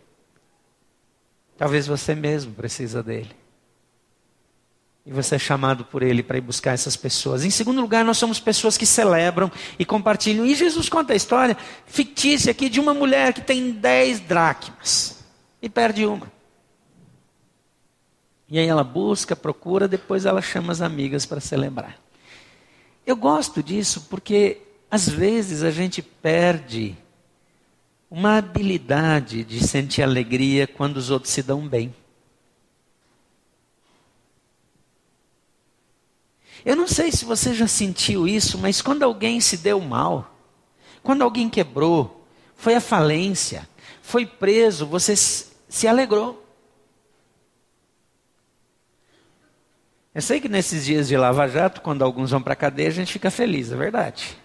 [1.58, 3.39] Talvez você mesmo precisa dele.
[5.04, 7.44] E você é chamado por ele para ir buscar essas pessoas.
[7.44, 10.44] Em segundo lugar, nós somos pessoas que celebram e compartilham.
[10.44, 15.24] E Jesus conta a história fictícia aqui de uma mulher que tem dez dracmas
[15.62, 16.30] e perde uma.
[18.48, 21.96] E aí ela busca, procura, depois ela chama as amigas para celebrar.
[23.06, 24.58] Eu gosto disso porque
[24.90, 26.96] às vezes a gente perde
[28.10, 31.94] uma habilidade de sentir alegria quando os outros se dão bem.
[36.64, 40.34] Eu não sei se você já sentiu isso, mas quando alguém se deu mal,
[41.02, 43.68] quando alguém quebrou, foi à falência,
[44.02, 46.46] foi preso, você se alegrou.
[50.14, 52.92] Eu sei que nesses dias de Lava Jato, quando alguns vão para a cadeia, a
[52.92, 54.36] gente fica feliz, é verdade.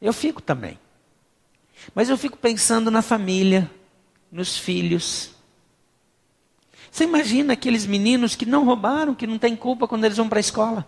[0.00, 0.78] Eu fico também.
[1.94, 3.70] Mas eu fico pensando na família,
[4.30, 5.34] nos filhos,
[6.92, 10.38] você imagina aqueles meninos que não roubaram, que não têm culpa quando eles vão para
[10.38, 10.86] a escola?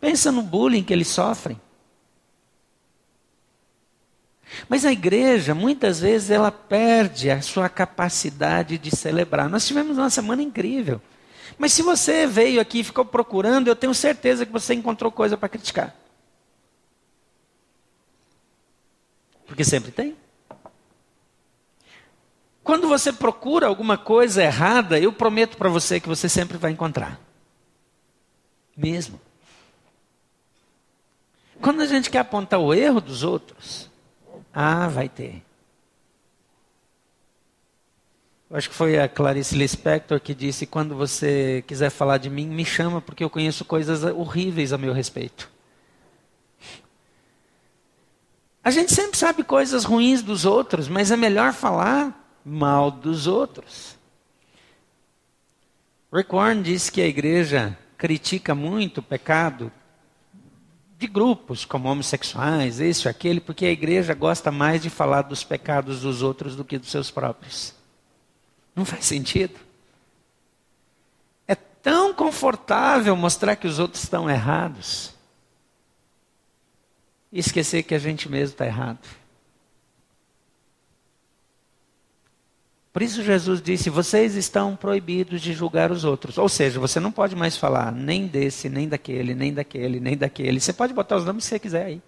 [0.00, 1.60] Pensa no bullying que eles sofrem.
[4.68, 9.50] Mas a igreja, muitas vezes, ela perde a sua capacidade de celebrar.
[9.50, 11.02] Nós tivemos uma semana incrível.
[11.58, 15.36] Mas se você veio aqui e ficou procurando, eu tenho certeza que você encontrou coisa
[15.36, 15.96] para criticar.
[19.48, 20.16] Porque sempre tem.
[22.68, 27.18] Quando você procura alguma coisa errada, eu prometo para você que você sempre vai encontrar.
[28.76, 29.18] Mesmo.
[31.62, 33.90] Quando a gente quer apontar o erro dos outros,
[34.52, 35.42] ah, vai ter.
[38.50, 42.48] Eu acho que foi a Clarice Lispector que disse: quando você quiser falar de mim,
[42.48, 45.50] me chama, porque eu conheço coisas horríveis a meu respeito.
[48.62, 53.96] A gente sempre sabe coisas ruins dos outros, mas é melhor falar mal dos outros.
[56.12, 59.70] Rick Warren disse que a igreja critica muito o pecado
[60.96, 65.44] de grupos como homossexuais, esse ou aquele, porque a igreja gosta mais de falar dos
[65.44, 67.74] pecados dos outros do que dos seus próprios.
[68.74, 69.58] Não faz sentido.
[71.46, 75.14] É tão confortável mostrar que os outros estão errados
[77.30, 78.98] e esquecer que a gente mesmo está errado.
[82.92, 86.38] Por isso Jesus disse: vocês estão proibidos de julgar os outros.
[86.38, 90.60] Ou seja, você não pode mais falar nem desse, nem daquele, nem daquele, nem daquele.
[90.60, 92.02] Você pode botar os nomes que você quiser aí.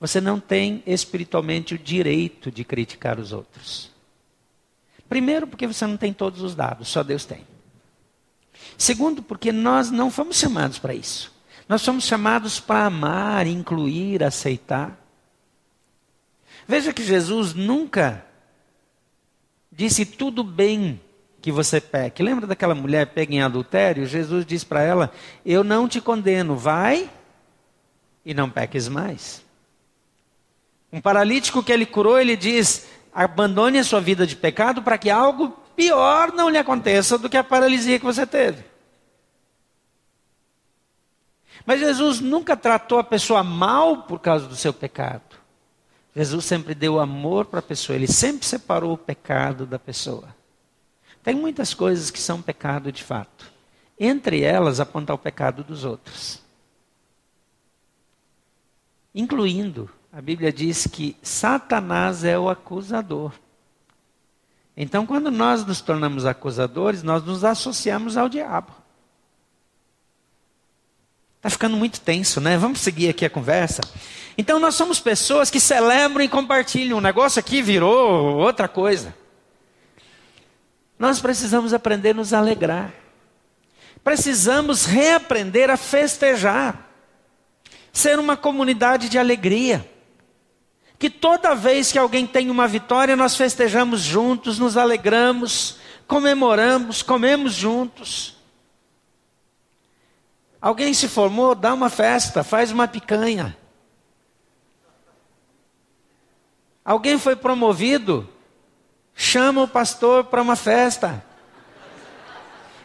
[0.00, 3.90] Você não tem espiritualmente o direito de criticar os outros.
[5.08, 7.46] Primeiro, porque você não tem todos os dados, só Deus tem.
[8.76, 11.32] Segundo, porque nós não fomos chamados para isso.
[11.68, 14.98] Nós somos chamados para amar, incluir, aceitar.
[16.66, 18.24] Veja que Jesus nunca
[19.76, 21.00] disse tudo bem
[21.40, 22.22] que você peque.
[22.22, 24.06] Lembra daquela mulher pega em adultério?
[24.06, 25.12] Jesus disse para ela:
[25.44, 27.10] Eu não te condeno, vai
[28.24, 29.44] e não peques mais.
[30.92, 35.10] Um paralítico que ele curou, ele diz: abandone a sua vida de pecado para que
[35.10, 38.64] algo pior não lhe aconteça do que a paralisia que você teve.
[41.66, 45.43] Mas Jesus nunca tratou a pessoa mal por causa do seu pecado.
[46.14, 50.34] Jesus sempre deu amor para a pessoa, ele sempre separou o pecado da pessoa.
[51.22, 53.52] Tem muitas coisas que são pecado de fato.
[53.98, 56.40] Entre elas, apontar o pecado dos outros.
[59.14, 63.32] Incluindo, a Bíblia diz que Satanás é o acusador.
[64.76, 68.83] Então, quando nós nos tornamos acusadores, nós nos associamos ao diabo.
[71.44, 72.56] Está ficando muito tenso, né?
[72.56, 73.82] Vamos seguir aqui a conversa.
[74.38, 76.96] Então nós somos pessoas que celebram e compartilham.
[76.96, 79.14] O negócio aqui virou outra coisa.
[80.98, 82.94] Nós precisamos aprender a nos alegrar.
[84.02, 86.88] Precisamos reaprender a festejar.
[87.92, 89.86] Ser uma comunidade de alegria.
[90.98, 95.76] Que toda vez que alguém tem uma vitória, nós festejamos juntos, nos alegramos,
[96.08, 98.33] comemoramos, comemos juntos.
[100.64, 103.54] Alguém se formou, dá uma festa, faz uma picanha.
[106.82, 108.26] Alguém foi promovido,
[109.14, 111.22] chama o pastor para uma festa.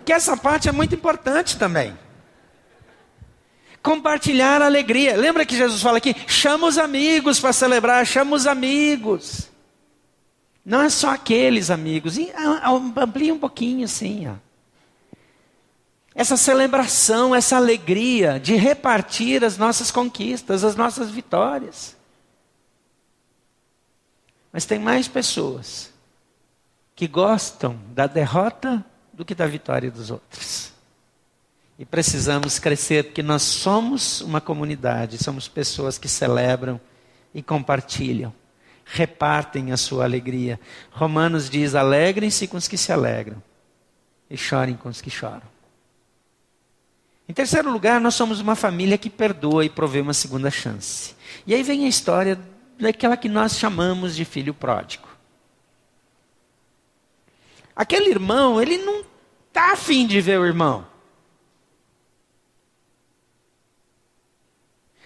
[0.03, 1.97] Que essa parte é muito importante também.
[3.81, 5.15] Compartilhar a alegria.
[5.15, 6.13] Lembra que Jesus fala aqui?
[6.27, 9.49] Chama os amigos para celebrar, chama os amigos.
[10.65, 12.17] Não é só aqueles amigos.
[12.97, 14.48] Amplia um pouquinho assim, ó
[16.13, 21.95] essa celebração, essa alegria de repartir as nossas conquistas, as nossas vitórias.
[24.51, 25.91] Mas tem mais pessoas
[26.95, 30.73] que gostam da derrota do que da vitória dos outros.
[31.77, 36.81] E precisamos crescer, porque nós somos uma comunidade, somos pessoas que celebram
[37.33, 38.33] e compartilham,
[38.83, 40.59] repartem a sua alegria.
[40.91, 43.41] Romanos diz: alegrem-se com os que se alegram
[44.29, 45.58] e chorem com os que choram.
[47.29, 51.15] Em terceiro lugar, nós somos uma família que perdoa e provê uma segunda chance.
[51.45, 52.39] E aí vem a história
[52.79, 55.07] daquela que nós chamamos de filho pródigo.
[57.75, 59.05] Aquele irmão, ele não
[59.47, 60.87] está afim de ver o irmão.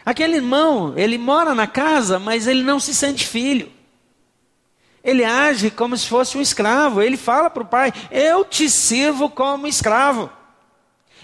[0.06, 3.70] Aquele irmão, ele mora na casa, mas ele não se sente filho.
[5.04, 7.02] Ele age como se fosse um escravo.
[7.02, 10.32] Ele fala para o pai: Eu te sirvo como escravo.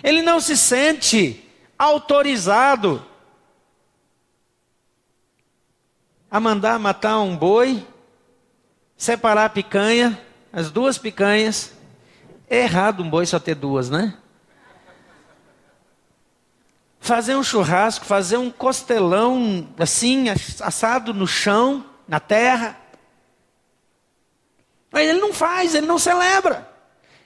[0.04, 1.46] Ele não se sente
[1.78, 3.06] autorizado
[6.30, 7.86] a mandar matar um boi,
[8.96, 10.20] separar a picanha,
[10.54, 11.74] as duas picanhas.
[12.50, 14.18] É errado um boi só ter duas, né?
[17.00, 22.78] Fazer um churrasco, fazer um costelão assim, assado no chão, na terra.
[24.92, 26.69] Mas ele não faz, ele não celebra.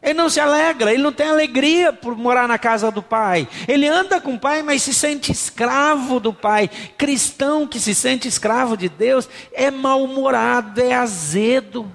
[0.04, 3.48] Ele não se alegra, ele não tem alegria por morar na casa do pai.
[3.66, 6.70] Ele anda com o pai, mas se sente escravo do pai.
[6.98, 11.89] Cristão que se sente escravo de Deus é mal-humorado, é azedo.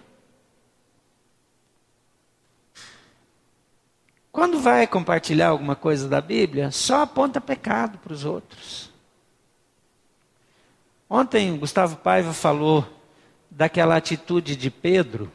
[4.33, 8.90] Quando vai compartilhar alguma coisa da Bíblia, só aponta pecado para os outros.
[11.11, 12.87] Ontem Gustavo Paiva falou
[13.51, 15.31] daquela atitude de Pedro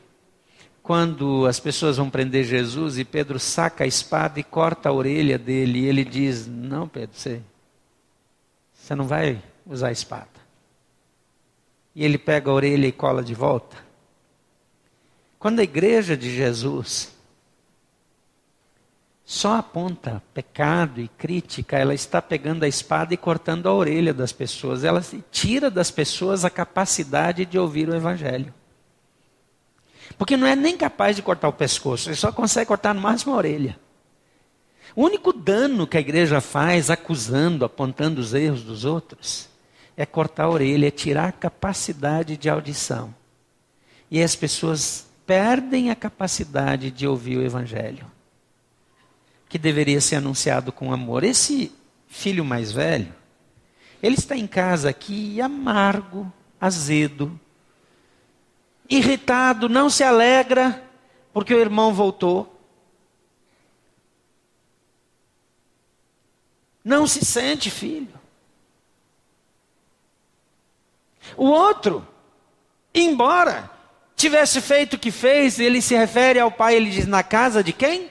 [0.83, 5.39] quando as pessoas vão prender Jesus e Pedro saca a espada e corta a orelha
[5.39, 7.41] dele, e ele diz: Não, Pedro, você,
[8.73, 10.27] você não vai usar a espada.
[11.95, 13.77] e ele pega a orelha e cola de volta.
[15.39, 17.13] Quando a igreja de Jesus
[19.23, 24.33] só aponta pecado e crítica, ela está pegando a espada e cortando a orelha das
[24.33, 24.83] pessoas.
[24.83, 28.53] Ela tira das pessoas a capacidade de ouvir o Evangelho.
[30.17, 33.33] Porque não é nem capaz de cortar o pescoço, ele só consegue cortar no máximo
[33.33, 33.79] a orelha.
[34.95, 39.49] O único dano que a igreja faz, acusando, apontando os erros dos outros,
[39.97, 43.13] é cortar a orelha, é tirar a capacidade de audição.
[44.09, 48.05] E as pessoas perdem a capacidade de ouvir o Evangelho,
[49.49, 51.23] que deveria ser anunciado com amor.
[51.23, 51.71] Esse
[52.07, 53.13] filho mais velho,
[54.01, 57.39] ele está em casa aqui amargo, azedo,
[58.89, 60.83] irritado, não se alegra
[61.33, 62.49] porque o irmão voltou.
[66.83, 68.13] Não se sente filho.
[71.37, 72.05] O outro,
[72.93, 73.71] embora
[74.15, 77.73] tivesse feito o que fez, ele se refere ao pai, ele diz: Na casa de
[77.73, 78.09] quem?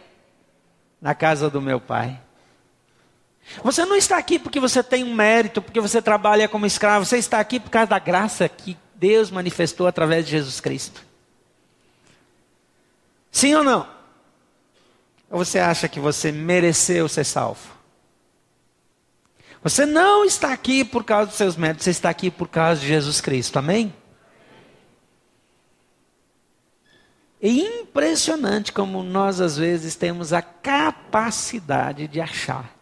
[1.00, 2.18] Na casa do meu pai.
[3.62, 7.18] Você não está aqui porque você tem um mérito, porque você trabalha como escravo, você
[7.18, 11.04] está aqui por causa da graça que Deus manifestou através de Jesus Cristo.
[13.32, 13.88] Sim ou não?
[15.28, 17.68] Ou você acha que você mereceu ser salvo?
[19.60, 22.86] Você não está aqui por causa dos seus méritos, você está aqui por causa de
[22.86, 23.58] Jesus Cristo.
[23.58, 23.92] Amém?
[27.40, 32.72] É impressionante como nós às vezes temos a capacidade de achar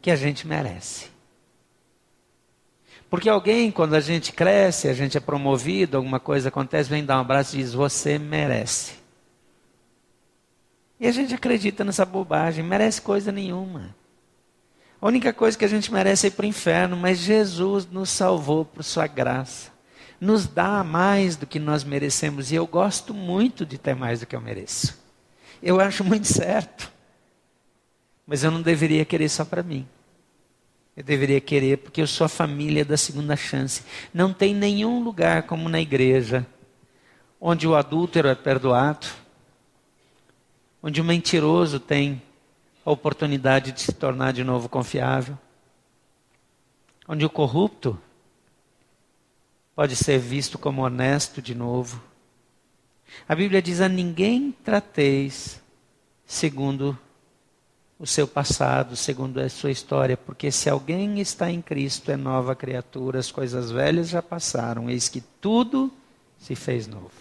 [0.00, 1.13] que a gente merece.
[3.14, 7.18] Porque alguém, quando a gente cresce, a gente é promovido, alguma coisa acontece, vem dar
[7.18, 8.94] um abraço e diz: Você merece.
[10.98, 13.94] E a gente acredita nessa bobagem, merece coisa nenhuma.
[15.00, 18.10] A única coisa que a gente merece é ir para o inferno, mas Jesus nos
[18.10, 19.70] salvou por sua graça.
[20.20, 24.26] Nos dá mais do que nós merecemos e eu gosto muito de ter mais do
[24.26, 25.00] que eu mereço.
[25.62, 26.90] Eu acho muito certo.
[28.26, 29.86] Mas eu não deveria querer só para mim.
[30.96, 33.82] Eu deveria querer porque eu sou a família da segunda chance.
[34.12, 36.46] Não tem nenhum lugar como na igreja
[37.40, 39.06] onde o adúltero é perdoado,
[40.82, 42.22] onde o mentiroso tem
[42.84, 45.38] a oportunidade de se tornar de novo confiável.
[47.06, 48.00] Onde o corrupto
[49.74, 52.02] pode ser visto como honesto de novo.
[53.28, 55.60] A Bíblia diz: a ninguém trateis
[56.24, 56.98] segundo
[57.98, 62.54] o seu passado, segundo a sua história, porque se alguém está em Cristo é nova
[62.54, 65.92] criatura, as coisas velhas já passaram, eis que tudo
[66.38, 67.12] se fez novo.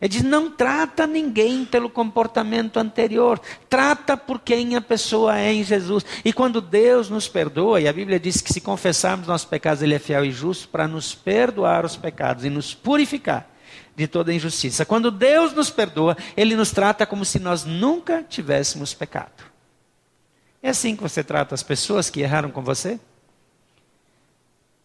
[0.00, 5.64] Ele diz: não trata ninguém pelo comportamento anterior, trata por quem a pessoa é em
[5.64, 6.04] Jesus.
[6.24, 9.94] E quando Deus nos perdoa, e a Bíblia diz que se confessarmos nossos pecados, Ele
[9.94, 13.57] é fiel e justo para nos perdoar os pecados e nos purificar
[13.98, 14.84] de toda injustiça.
[14.84, 19.42] Quando Deus nos perdoa, Ele nos trata como se nós nunca tivéssemos pecado.
[20.62, 23.00] É assim que você trata as pessoas que erraram com você?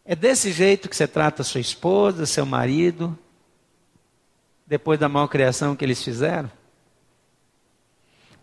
[0.04, 3.18] É desse jeito que você trata sua esposa, seu marido,
[4.66, 6.52] depois da malcriação que eles fizeram?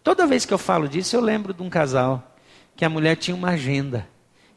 [0.04, 2.36] Toda vez que eu falo disso, eu lembro de um casal
[2.76, 4.08] que a mulher tinha uma agenda.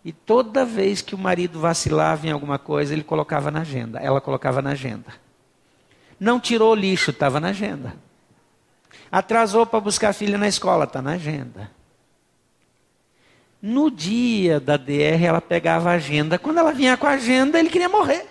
[0.05, 3.99] E toda vez que o marido vacilava em alguma coisa, ele colocava na agenda.
[3.99, 5.23] Ela colocava na agenda.
[6.23, 7.97] Não tirou lixo, estava na agenda.
[9.11, 11.69] Atrasou para buscar a filha na escola, está na agenda.
[13.61, 16.39] No dia da DR, ela pegava a agenda.
[16.39, 18.25] Quando ela vinha com a agenda, ele queria morrer.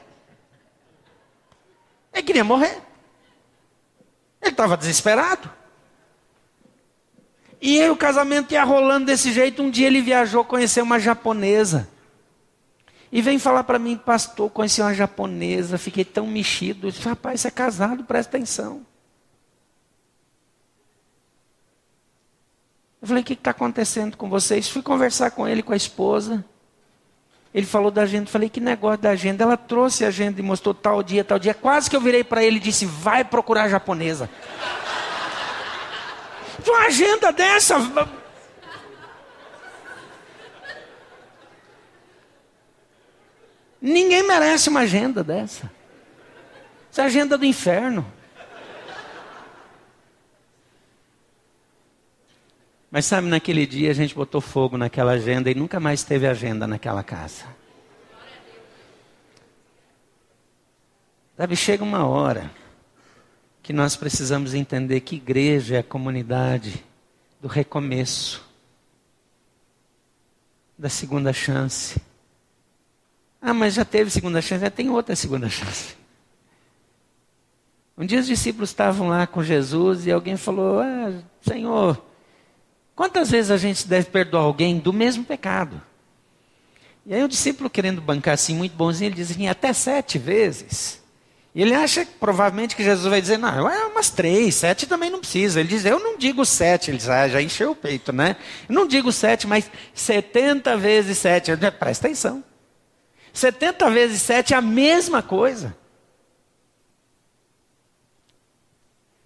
[2.14, 2.80] Ele queria morrer.
[4.40, 5.50] Ele estava desesperado.
[7.60, 9.62] E aí o casamento ia rolando desse jeito.
[9.62, 11.90] Um dia ele viajou conhecer uma japonesa.
[13.12, 16.86] E vem falar para mim, pastor, conheci uma japonesa, fiquei tão mexido.
[16.86, 18.86] Eu disse, rapaz, você é casado, presta atenção.
[23.02, 24.70] Eu falei, o que está acontecendo com vocês?
[24.70, 26.42] Fui conversar com ele, com a esposa.
[27.52, 29.44] Ele falou da agenda, falei, que negócio da agenda?
[29.44, 31.52] Ela trouxe a agenda e mostrou tal dia, tal dia.
[31.52, 34.30] Quase que eu virei para ele e disse, vai procurar a japonesa.
[36.66, 37.76] Uma agenda dessa.
[43.82, 45.68] Ninguém merece uma agenda dessa.
[46.88, 48.06] Essa é agenda do inferno.
[52.88, 56.64] Mas sabe, naquele dia a gente botou fogo naquela agenda e nunca mais teve agenda
[56.64, 57.44] naquela casa.
[61.36, 62.52] Sabe, chega uma hora
[63.62, 66.84] que nós precisamos entender que igreja é a comunidade
[67.40, 68.44] do recomeço,
[70.78, 72.00] da segunda chance,
[73.42, 75.96] Ah, mas já teve segunda chance, já tem outra segunda chance.
[77.98, 82.00] Um dia os discípulos estavam lá com Jesus e alguém falou: ah, Senhor,
[82.94, 85.82] quantas vezes a gente deve perdoar alguém do mesmo pecado?
[87.04, 91.02] E aí o discípulo, querendo bancar assim muito bonzinho, ele diz assim: até sete vezes.
[91.52, 95.18] E ele acha provavelmente que Jesus vai dizer: não, é umas três, sete também não
[95.18, 95.58] precisa.
[95.58, 96.92] Ele diz: eu não digo sete.
[96.92, 98.36] Ele diz: ah, já encheu o peito, né?
[98.68, 101.56] Eu não digo sete, mas setenta vezes sete.
[101.56, 102.44] Digo, Presta atenção.
[103.32, 105.76] Setenta vezes sete é a mesma coisa.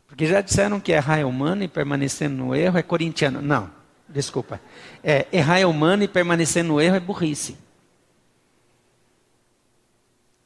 [0.06, 3.42] Porque já disseram que errar é humano e permanecer no erro é corintiano.
[3.42, 3.70] Não,
[4.08, 4.60] desculpa.
[5.02, 7.58] É, errar é humano e permanecer no erro é burrice.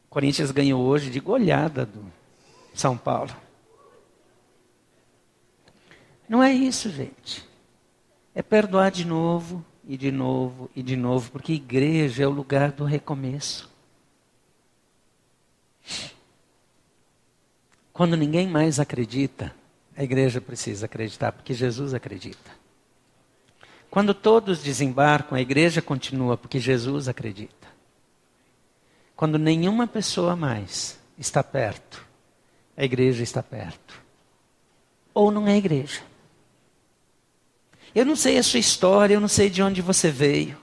[0.09, 2.05] Corinthians ganhou hoje de goleada do
[2.75, 3.31] São Paulo.
[6.29, 7.49] Não é isso, gente.
[8.35, 12.71] É perdoar de novo, e de novo, e de novo, porque igreja é o lugar
[12.71, 13.69] do recomeço.
[17.93, 19.53] Quando ninguém mais acredita,
[19.97, 22.53] a igreja precisa acreditar, porque Jesus acredita.
[23.91, 27.67] Quando todos desembarcam, a igreja continua, porque Jesus acredita.
[29.17, 32.07] Quando nenhuma pessoa mais está perto,
[32.77, 34.01] a igreja está perto.
[35.13, 36.01] Ou não é igreja.
[37.95, 40.57] Eu não sei a sua história, eu não sei de onde você veio.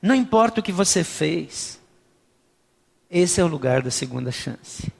[0.00, 1.80] Não importa o que você fez.
[3.10, 4.92] Esse é o lugar da segunda chance.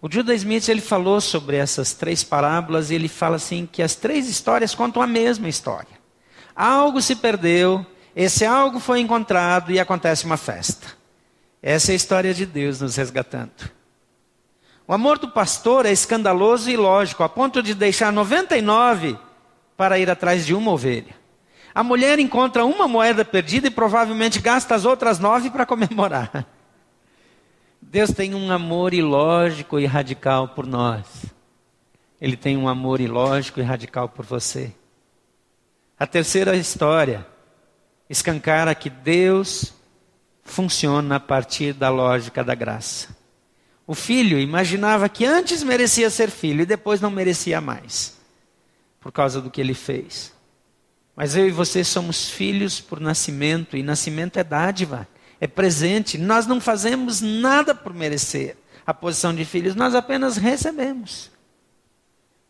[0.00, 3.94] O Judas Smith ele falou sobre essas três parábolas e ele fala assim que as
[3.94, 5.96] três histórias contam a mesma história.
[6.54, 10.86] Algo se perdeu, esse algo foi encontrado e acontece uma festa.
[11.62, 13.70] Essa é a história de Deus nos resgatando.
[14.88, 19.18] O amor do pastor é escandaloso e ilógico, a ponto de deixar 99
[19.76, 21.14] para ir atrás de uma ovelha.
[21.74, 26.46] A mulher encontra uma moeda perdida e provavelmente gasta as outras nove para comemorar.
[27.82, 31.06] Deus tem um amor ilógico e radical por nós.
[32.20, 34.72] Ele tem um amor ilógico e radical por você.
[35.98, 37.26] A terceira história
[38.08, 39.74] escancara que Deus
[40.42, 43.14] funciona a partir da lógica da graça.
[43.86, 48.15] O filho imaginava que antes merecia ser filho e depois não merecia mais,
[49.06, 50.34] por causa do que ele fez.
[51.14, 55.06] Mas eu e você somos filhos por nascimento, e nascimento é dádiva
[55.40, 56.18] é presente.
[56.18, 61.30] Nós não fazemos nada por merecer a posição de filhos, nós apenas recebemos.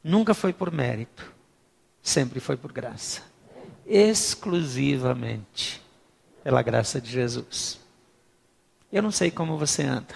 [0.03, 1.31] Nunca foi por mérito,
[2.01, 3.21] sempre foi por graça.
[3.87, 5.83] Exclusivamente
[6.43, 7.79] pela graça de Jesus.
[8.91, 10.15] Eu não sei como você anda.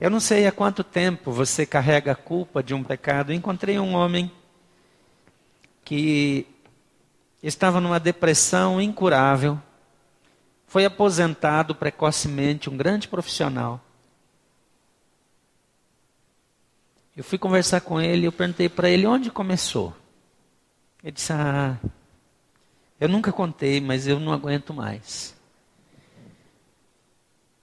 [0.00, 3.32] Eu não sei há quanto tempo você carrega a culpa de um pecado.
[3.32, 4.32] encontrei um homem
[5.84, 6.46] que
[7.42, 9.60] estava numa depressão incurável
[10.66, 13.80] foi aposentado precocemente, um grande profissional.
[17.16, 19.94] Eu fui conversar com ele, eu perguntei para ele onde começou.
[21.02, 21.78] Ele disse: Ah,
[22.98, 25.34] eu nunca contei, mas eu não aguento mais.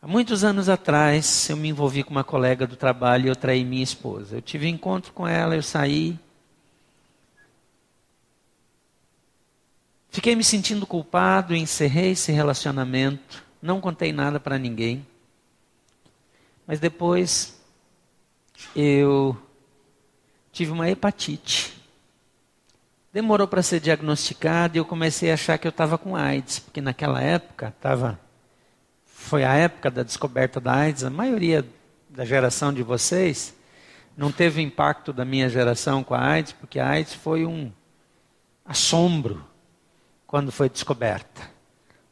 [0.02, 3.66] Há muitos anos atrás, eu me envolvi com uma colega do trabalho e eu traí
[3.66, 4.38] minha esposa.
[4.38, 6.18] Eu tive um encontro com ela, eu saí,
[10.12, 15.08] Fiquei me sentindo culpado, encerrei esse relacionamento, não contei nada para ninguém.
[16.68, 17.58] Mas depois
[18.76, 19.42] eu
[20.52, 21.82] tive uma hepatite.
[23.14, 26.82] Demorou para ser diagnosticado e eu comecei a achar que eu estava com AIDS, porque
[26.82, 28.20] naquela época tava,
[29.06, 31.06] foi a época da descoberta da AIDS.
[31.06, 31.66] A maioria
[32.10, 33.56] da geração de vocês
[34.18, 37.72] não teve impacto da minha geração com a AIDS, porque a AIDS foi um
[38.66, 39.50] assombro
[40.32, 41.52] quando foi descoberta.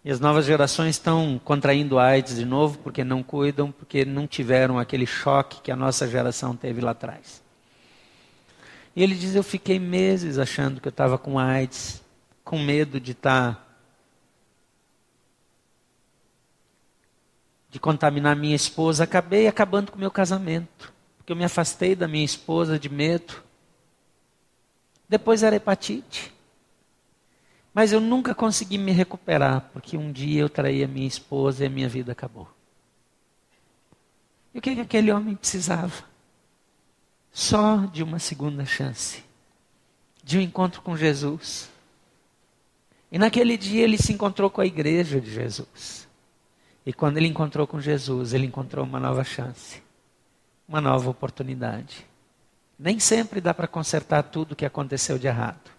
[0.03, 4.77] E as novas gerações estão contraindo AIDS de novo porque não cuidam, porque não tiveram
[4.77, 7.41] aquele choque que a nossa geração teve lá atrás.
[8.93, 12.03] E ele diz: Eu fiquei meses achando que eu estava com AIDS,
[12.43, 13.55] com medo de estar.
[13.55, 13.61] Tá,
[17.69, 19.05] de contaminar minha esposa.
[19.05, 23.41] Acabei acabando com o meu casamento, porque eu me afastei da minha esposa de medo.
[25.07, 26.33] Depois era hepatite.
[27.79, 31.67] Mas eu nunca consegui me recuperar, porque um dia eu traí a minha esposa e
[31.67, 32.45] a minha vida acabou.
[34.53, 36.03] E o que, que aquele homem precisava?
[37.31, 39.23] Só de uma segunda chance,
[40.21, 41.69] de um encontro com Jesus.
[43.09, 46.05] E naquele dia ele se encontrou com a igreja de Jesus.
[46.85, 49.81] E quando ele encontrou com Jesus, ele encontrou uma nova chance,
[50.67, 52.05] uma nova oportunidade.
[52.77, 55.78] Nem sempre dá para consertar tudo o que aconteceu de errado.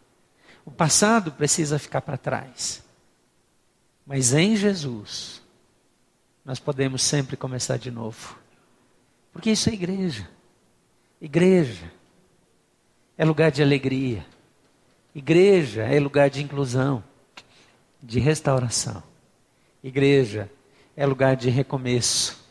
[0.64, 2.82] O passado precisa ficar para trás.
[4.06, 5.42] Mas em Jesus,
[6.44, 8.38] nós podemos sempre começar de novo.
[9.32, 10.28] Porque isso é igreja.
[11.20, 11.92] Igreja
[13.16, 14.26] é lugar de alegria.
[15.14, 17.02] Igreja é lugar de inclusão,
[18.02, 19.02] de restauração.
[19.82, 20.50] Igreja
[20.96, 22.42] é lugar de recomeço,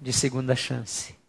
[0.00, 1.19] de segunda chance.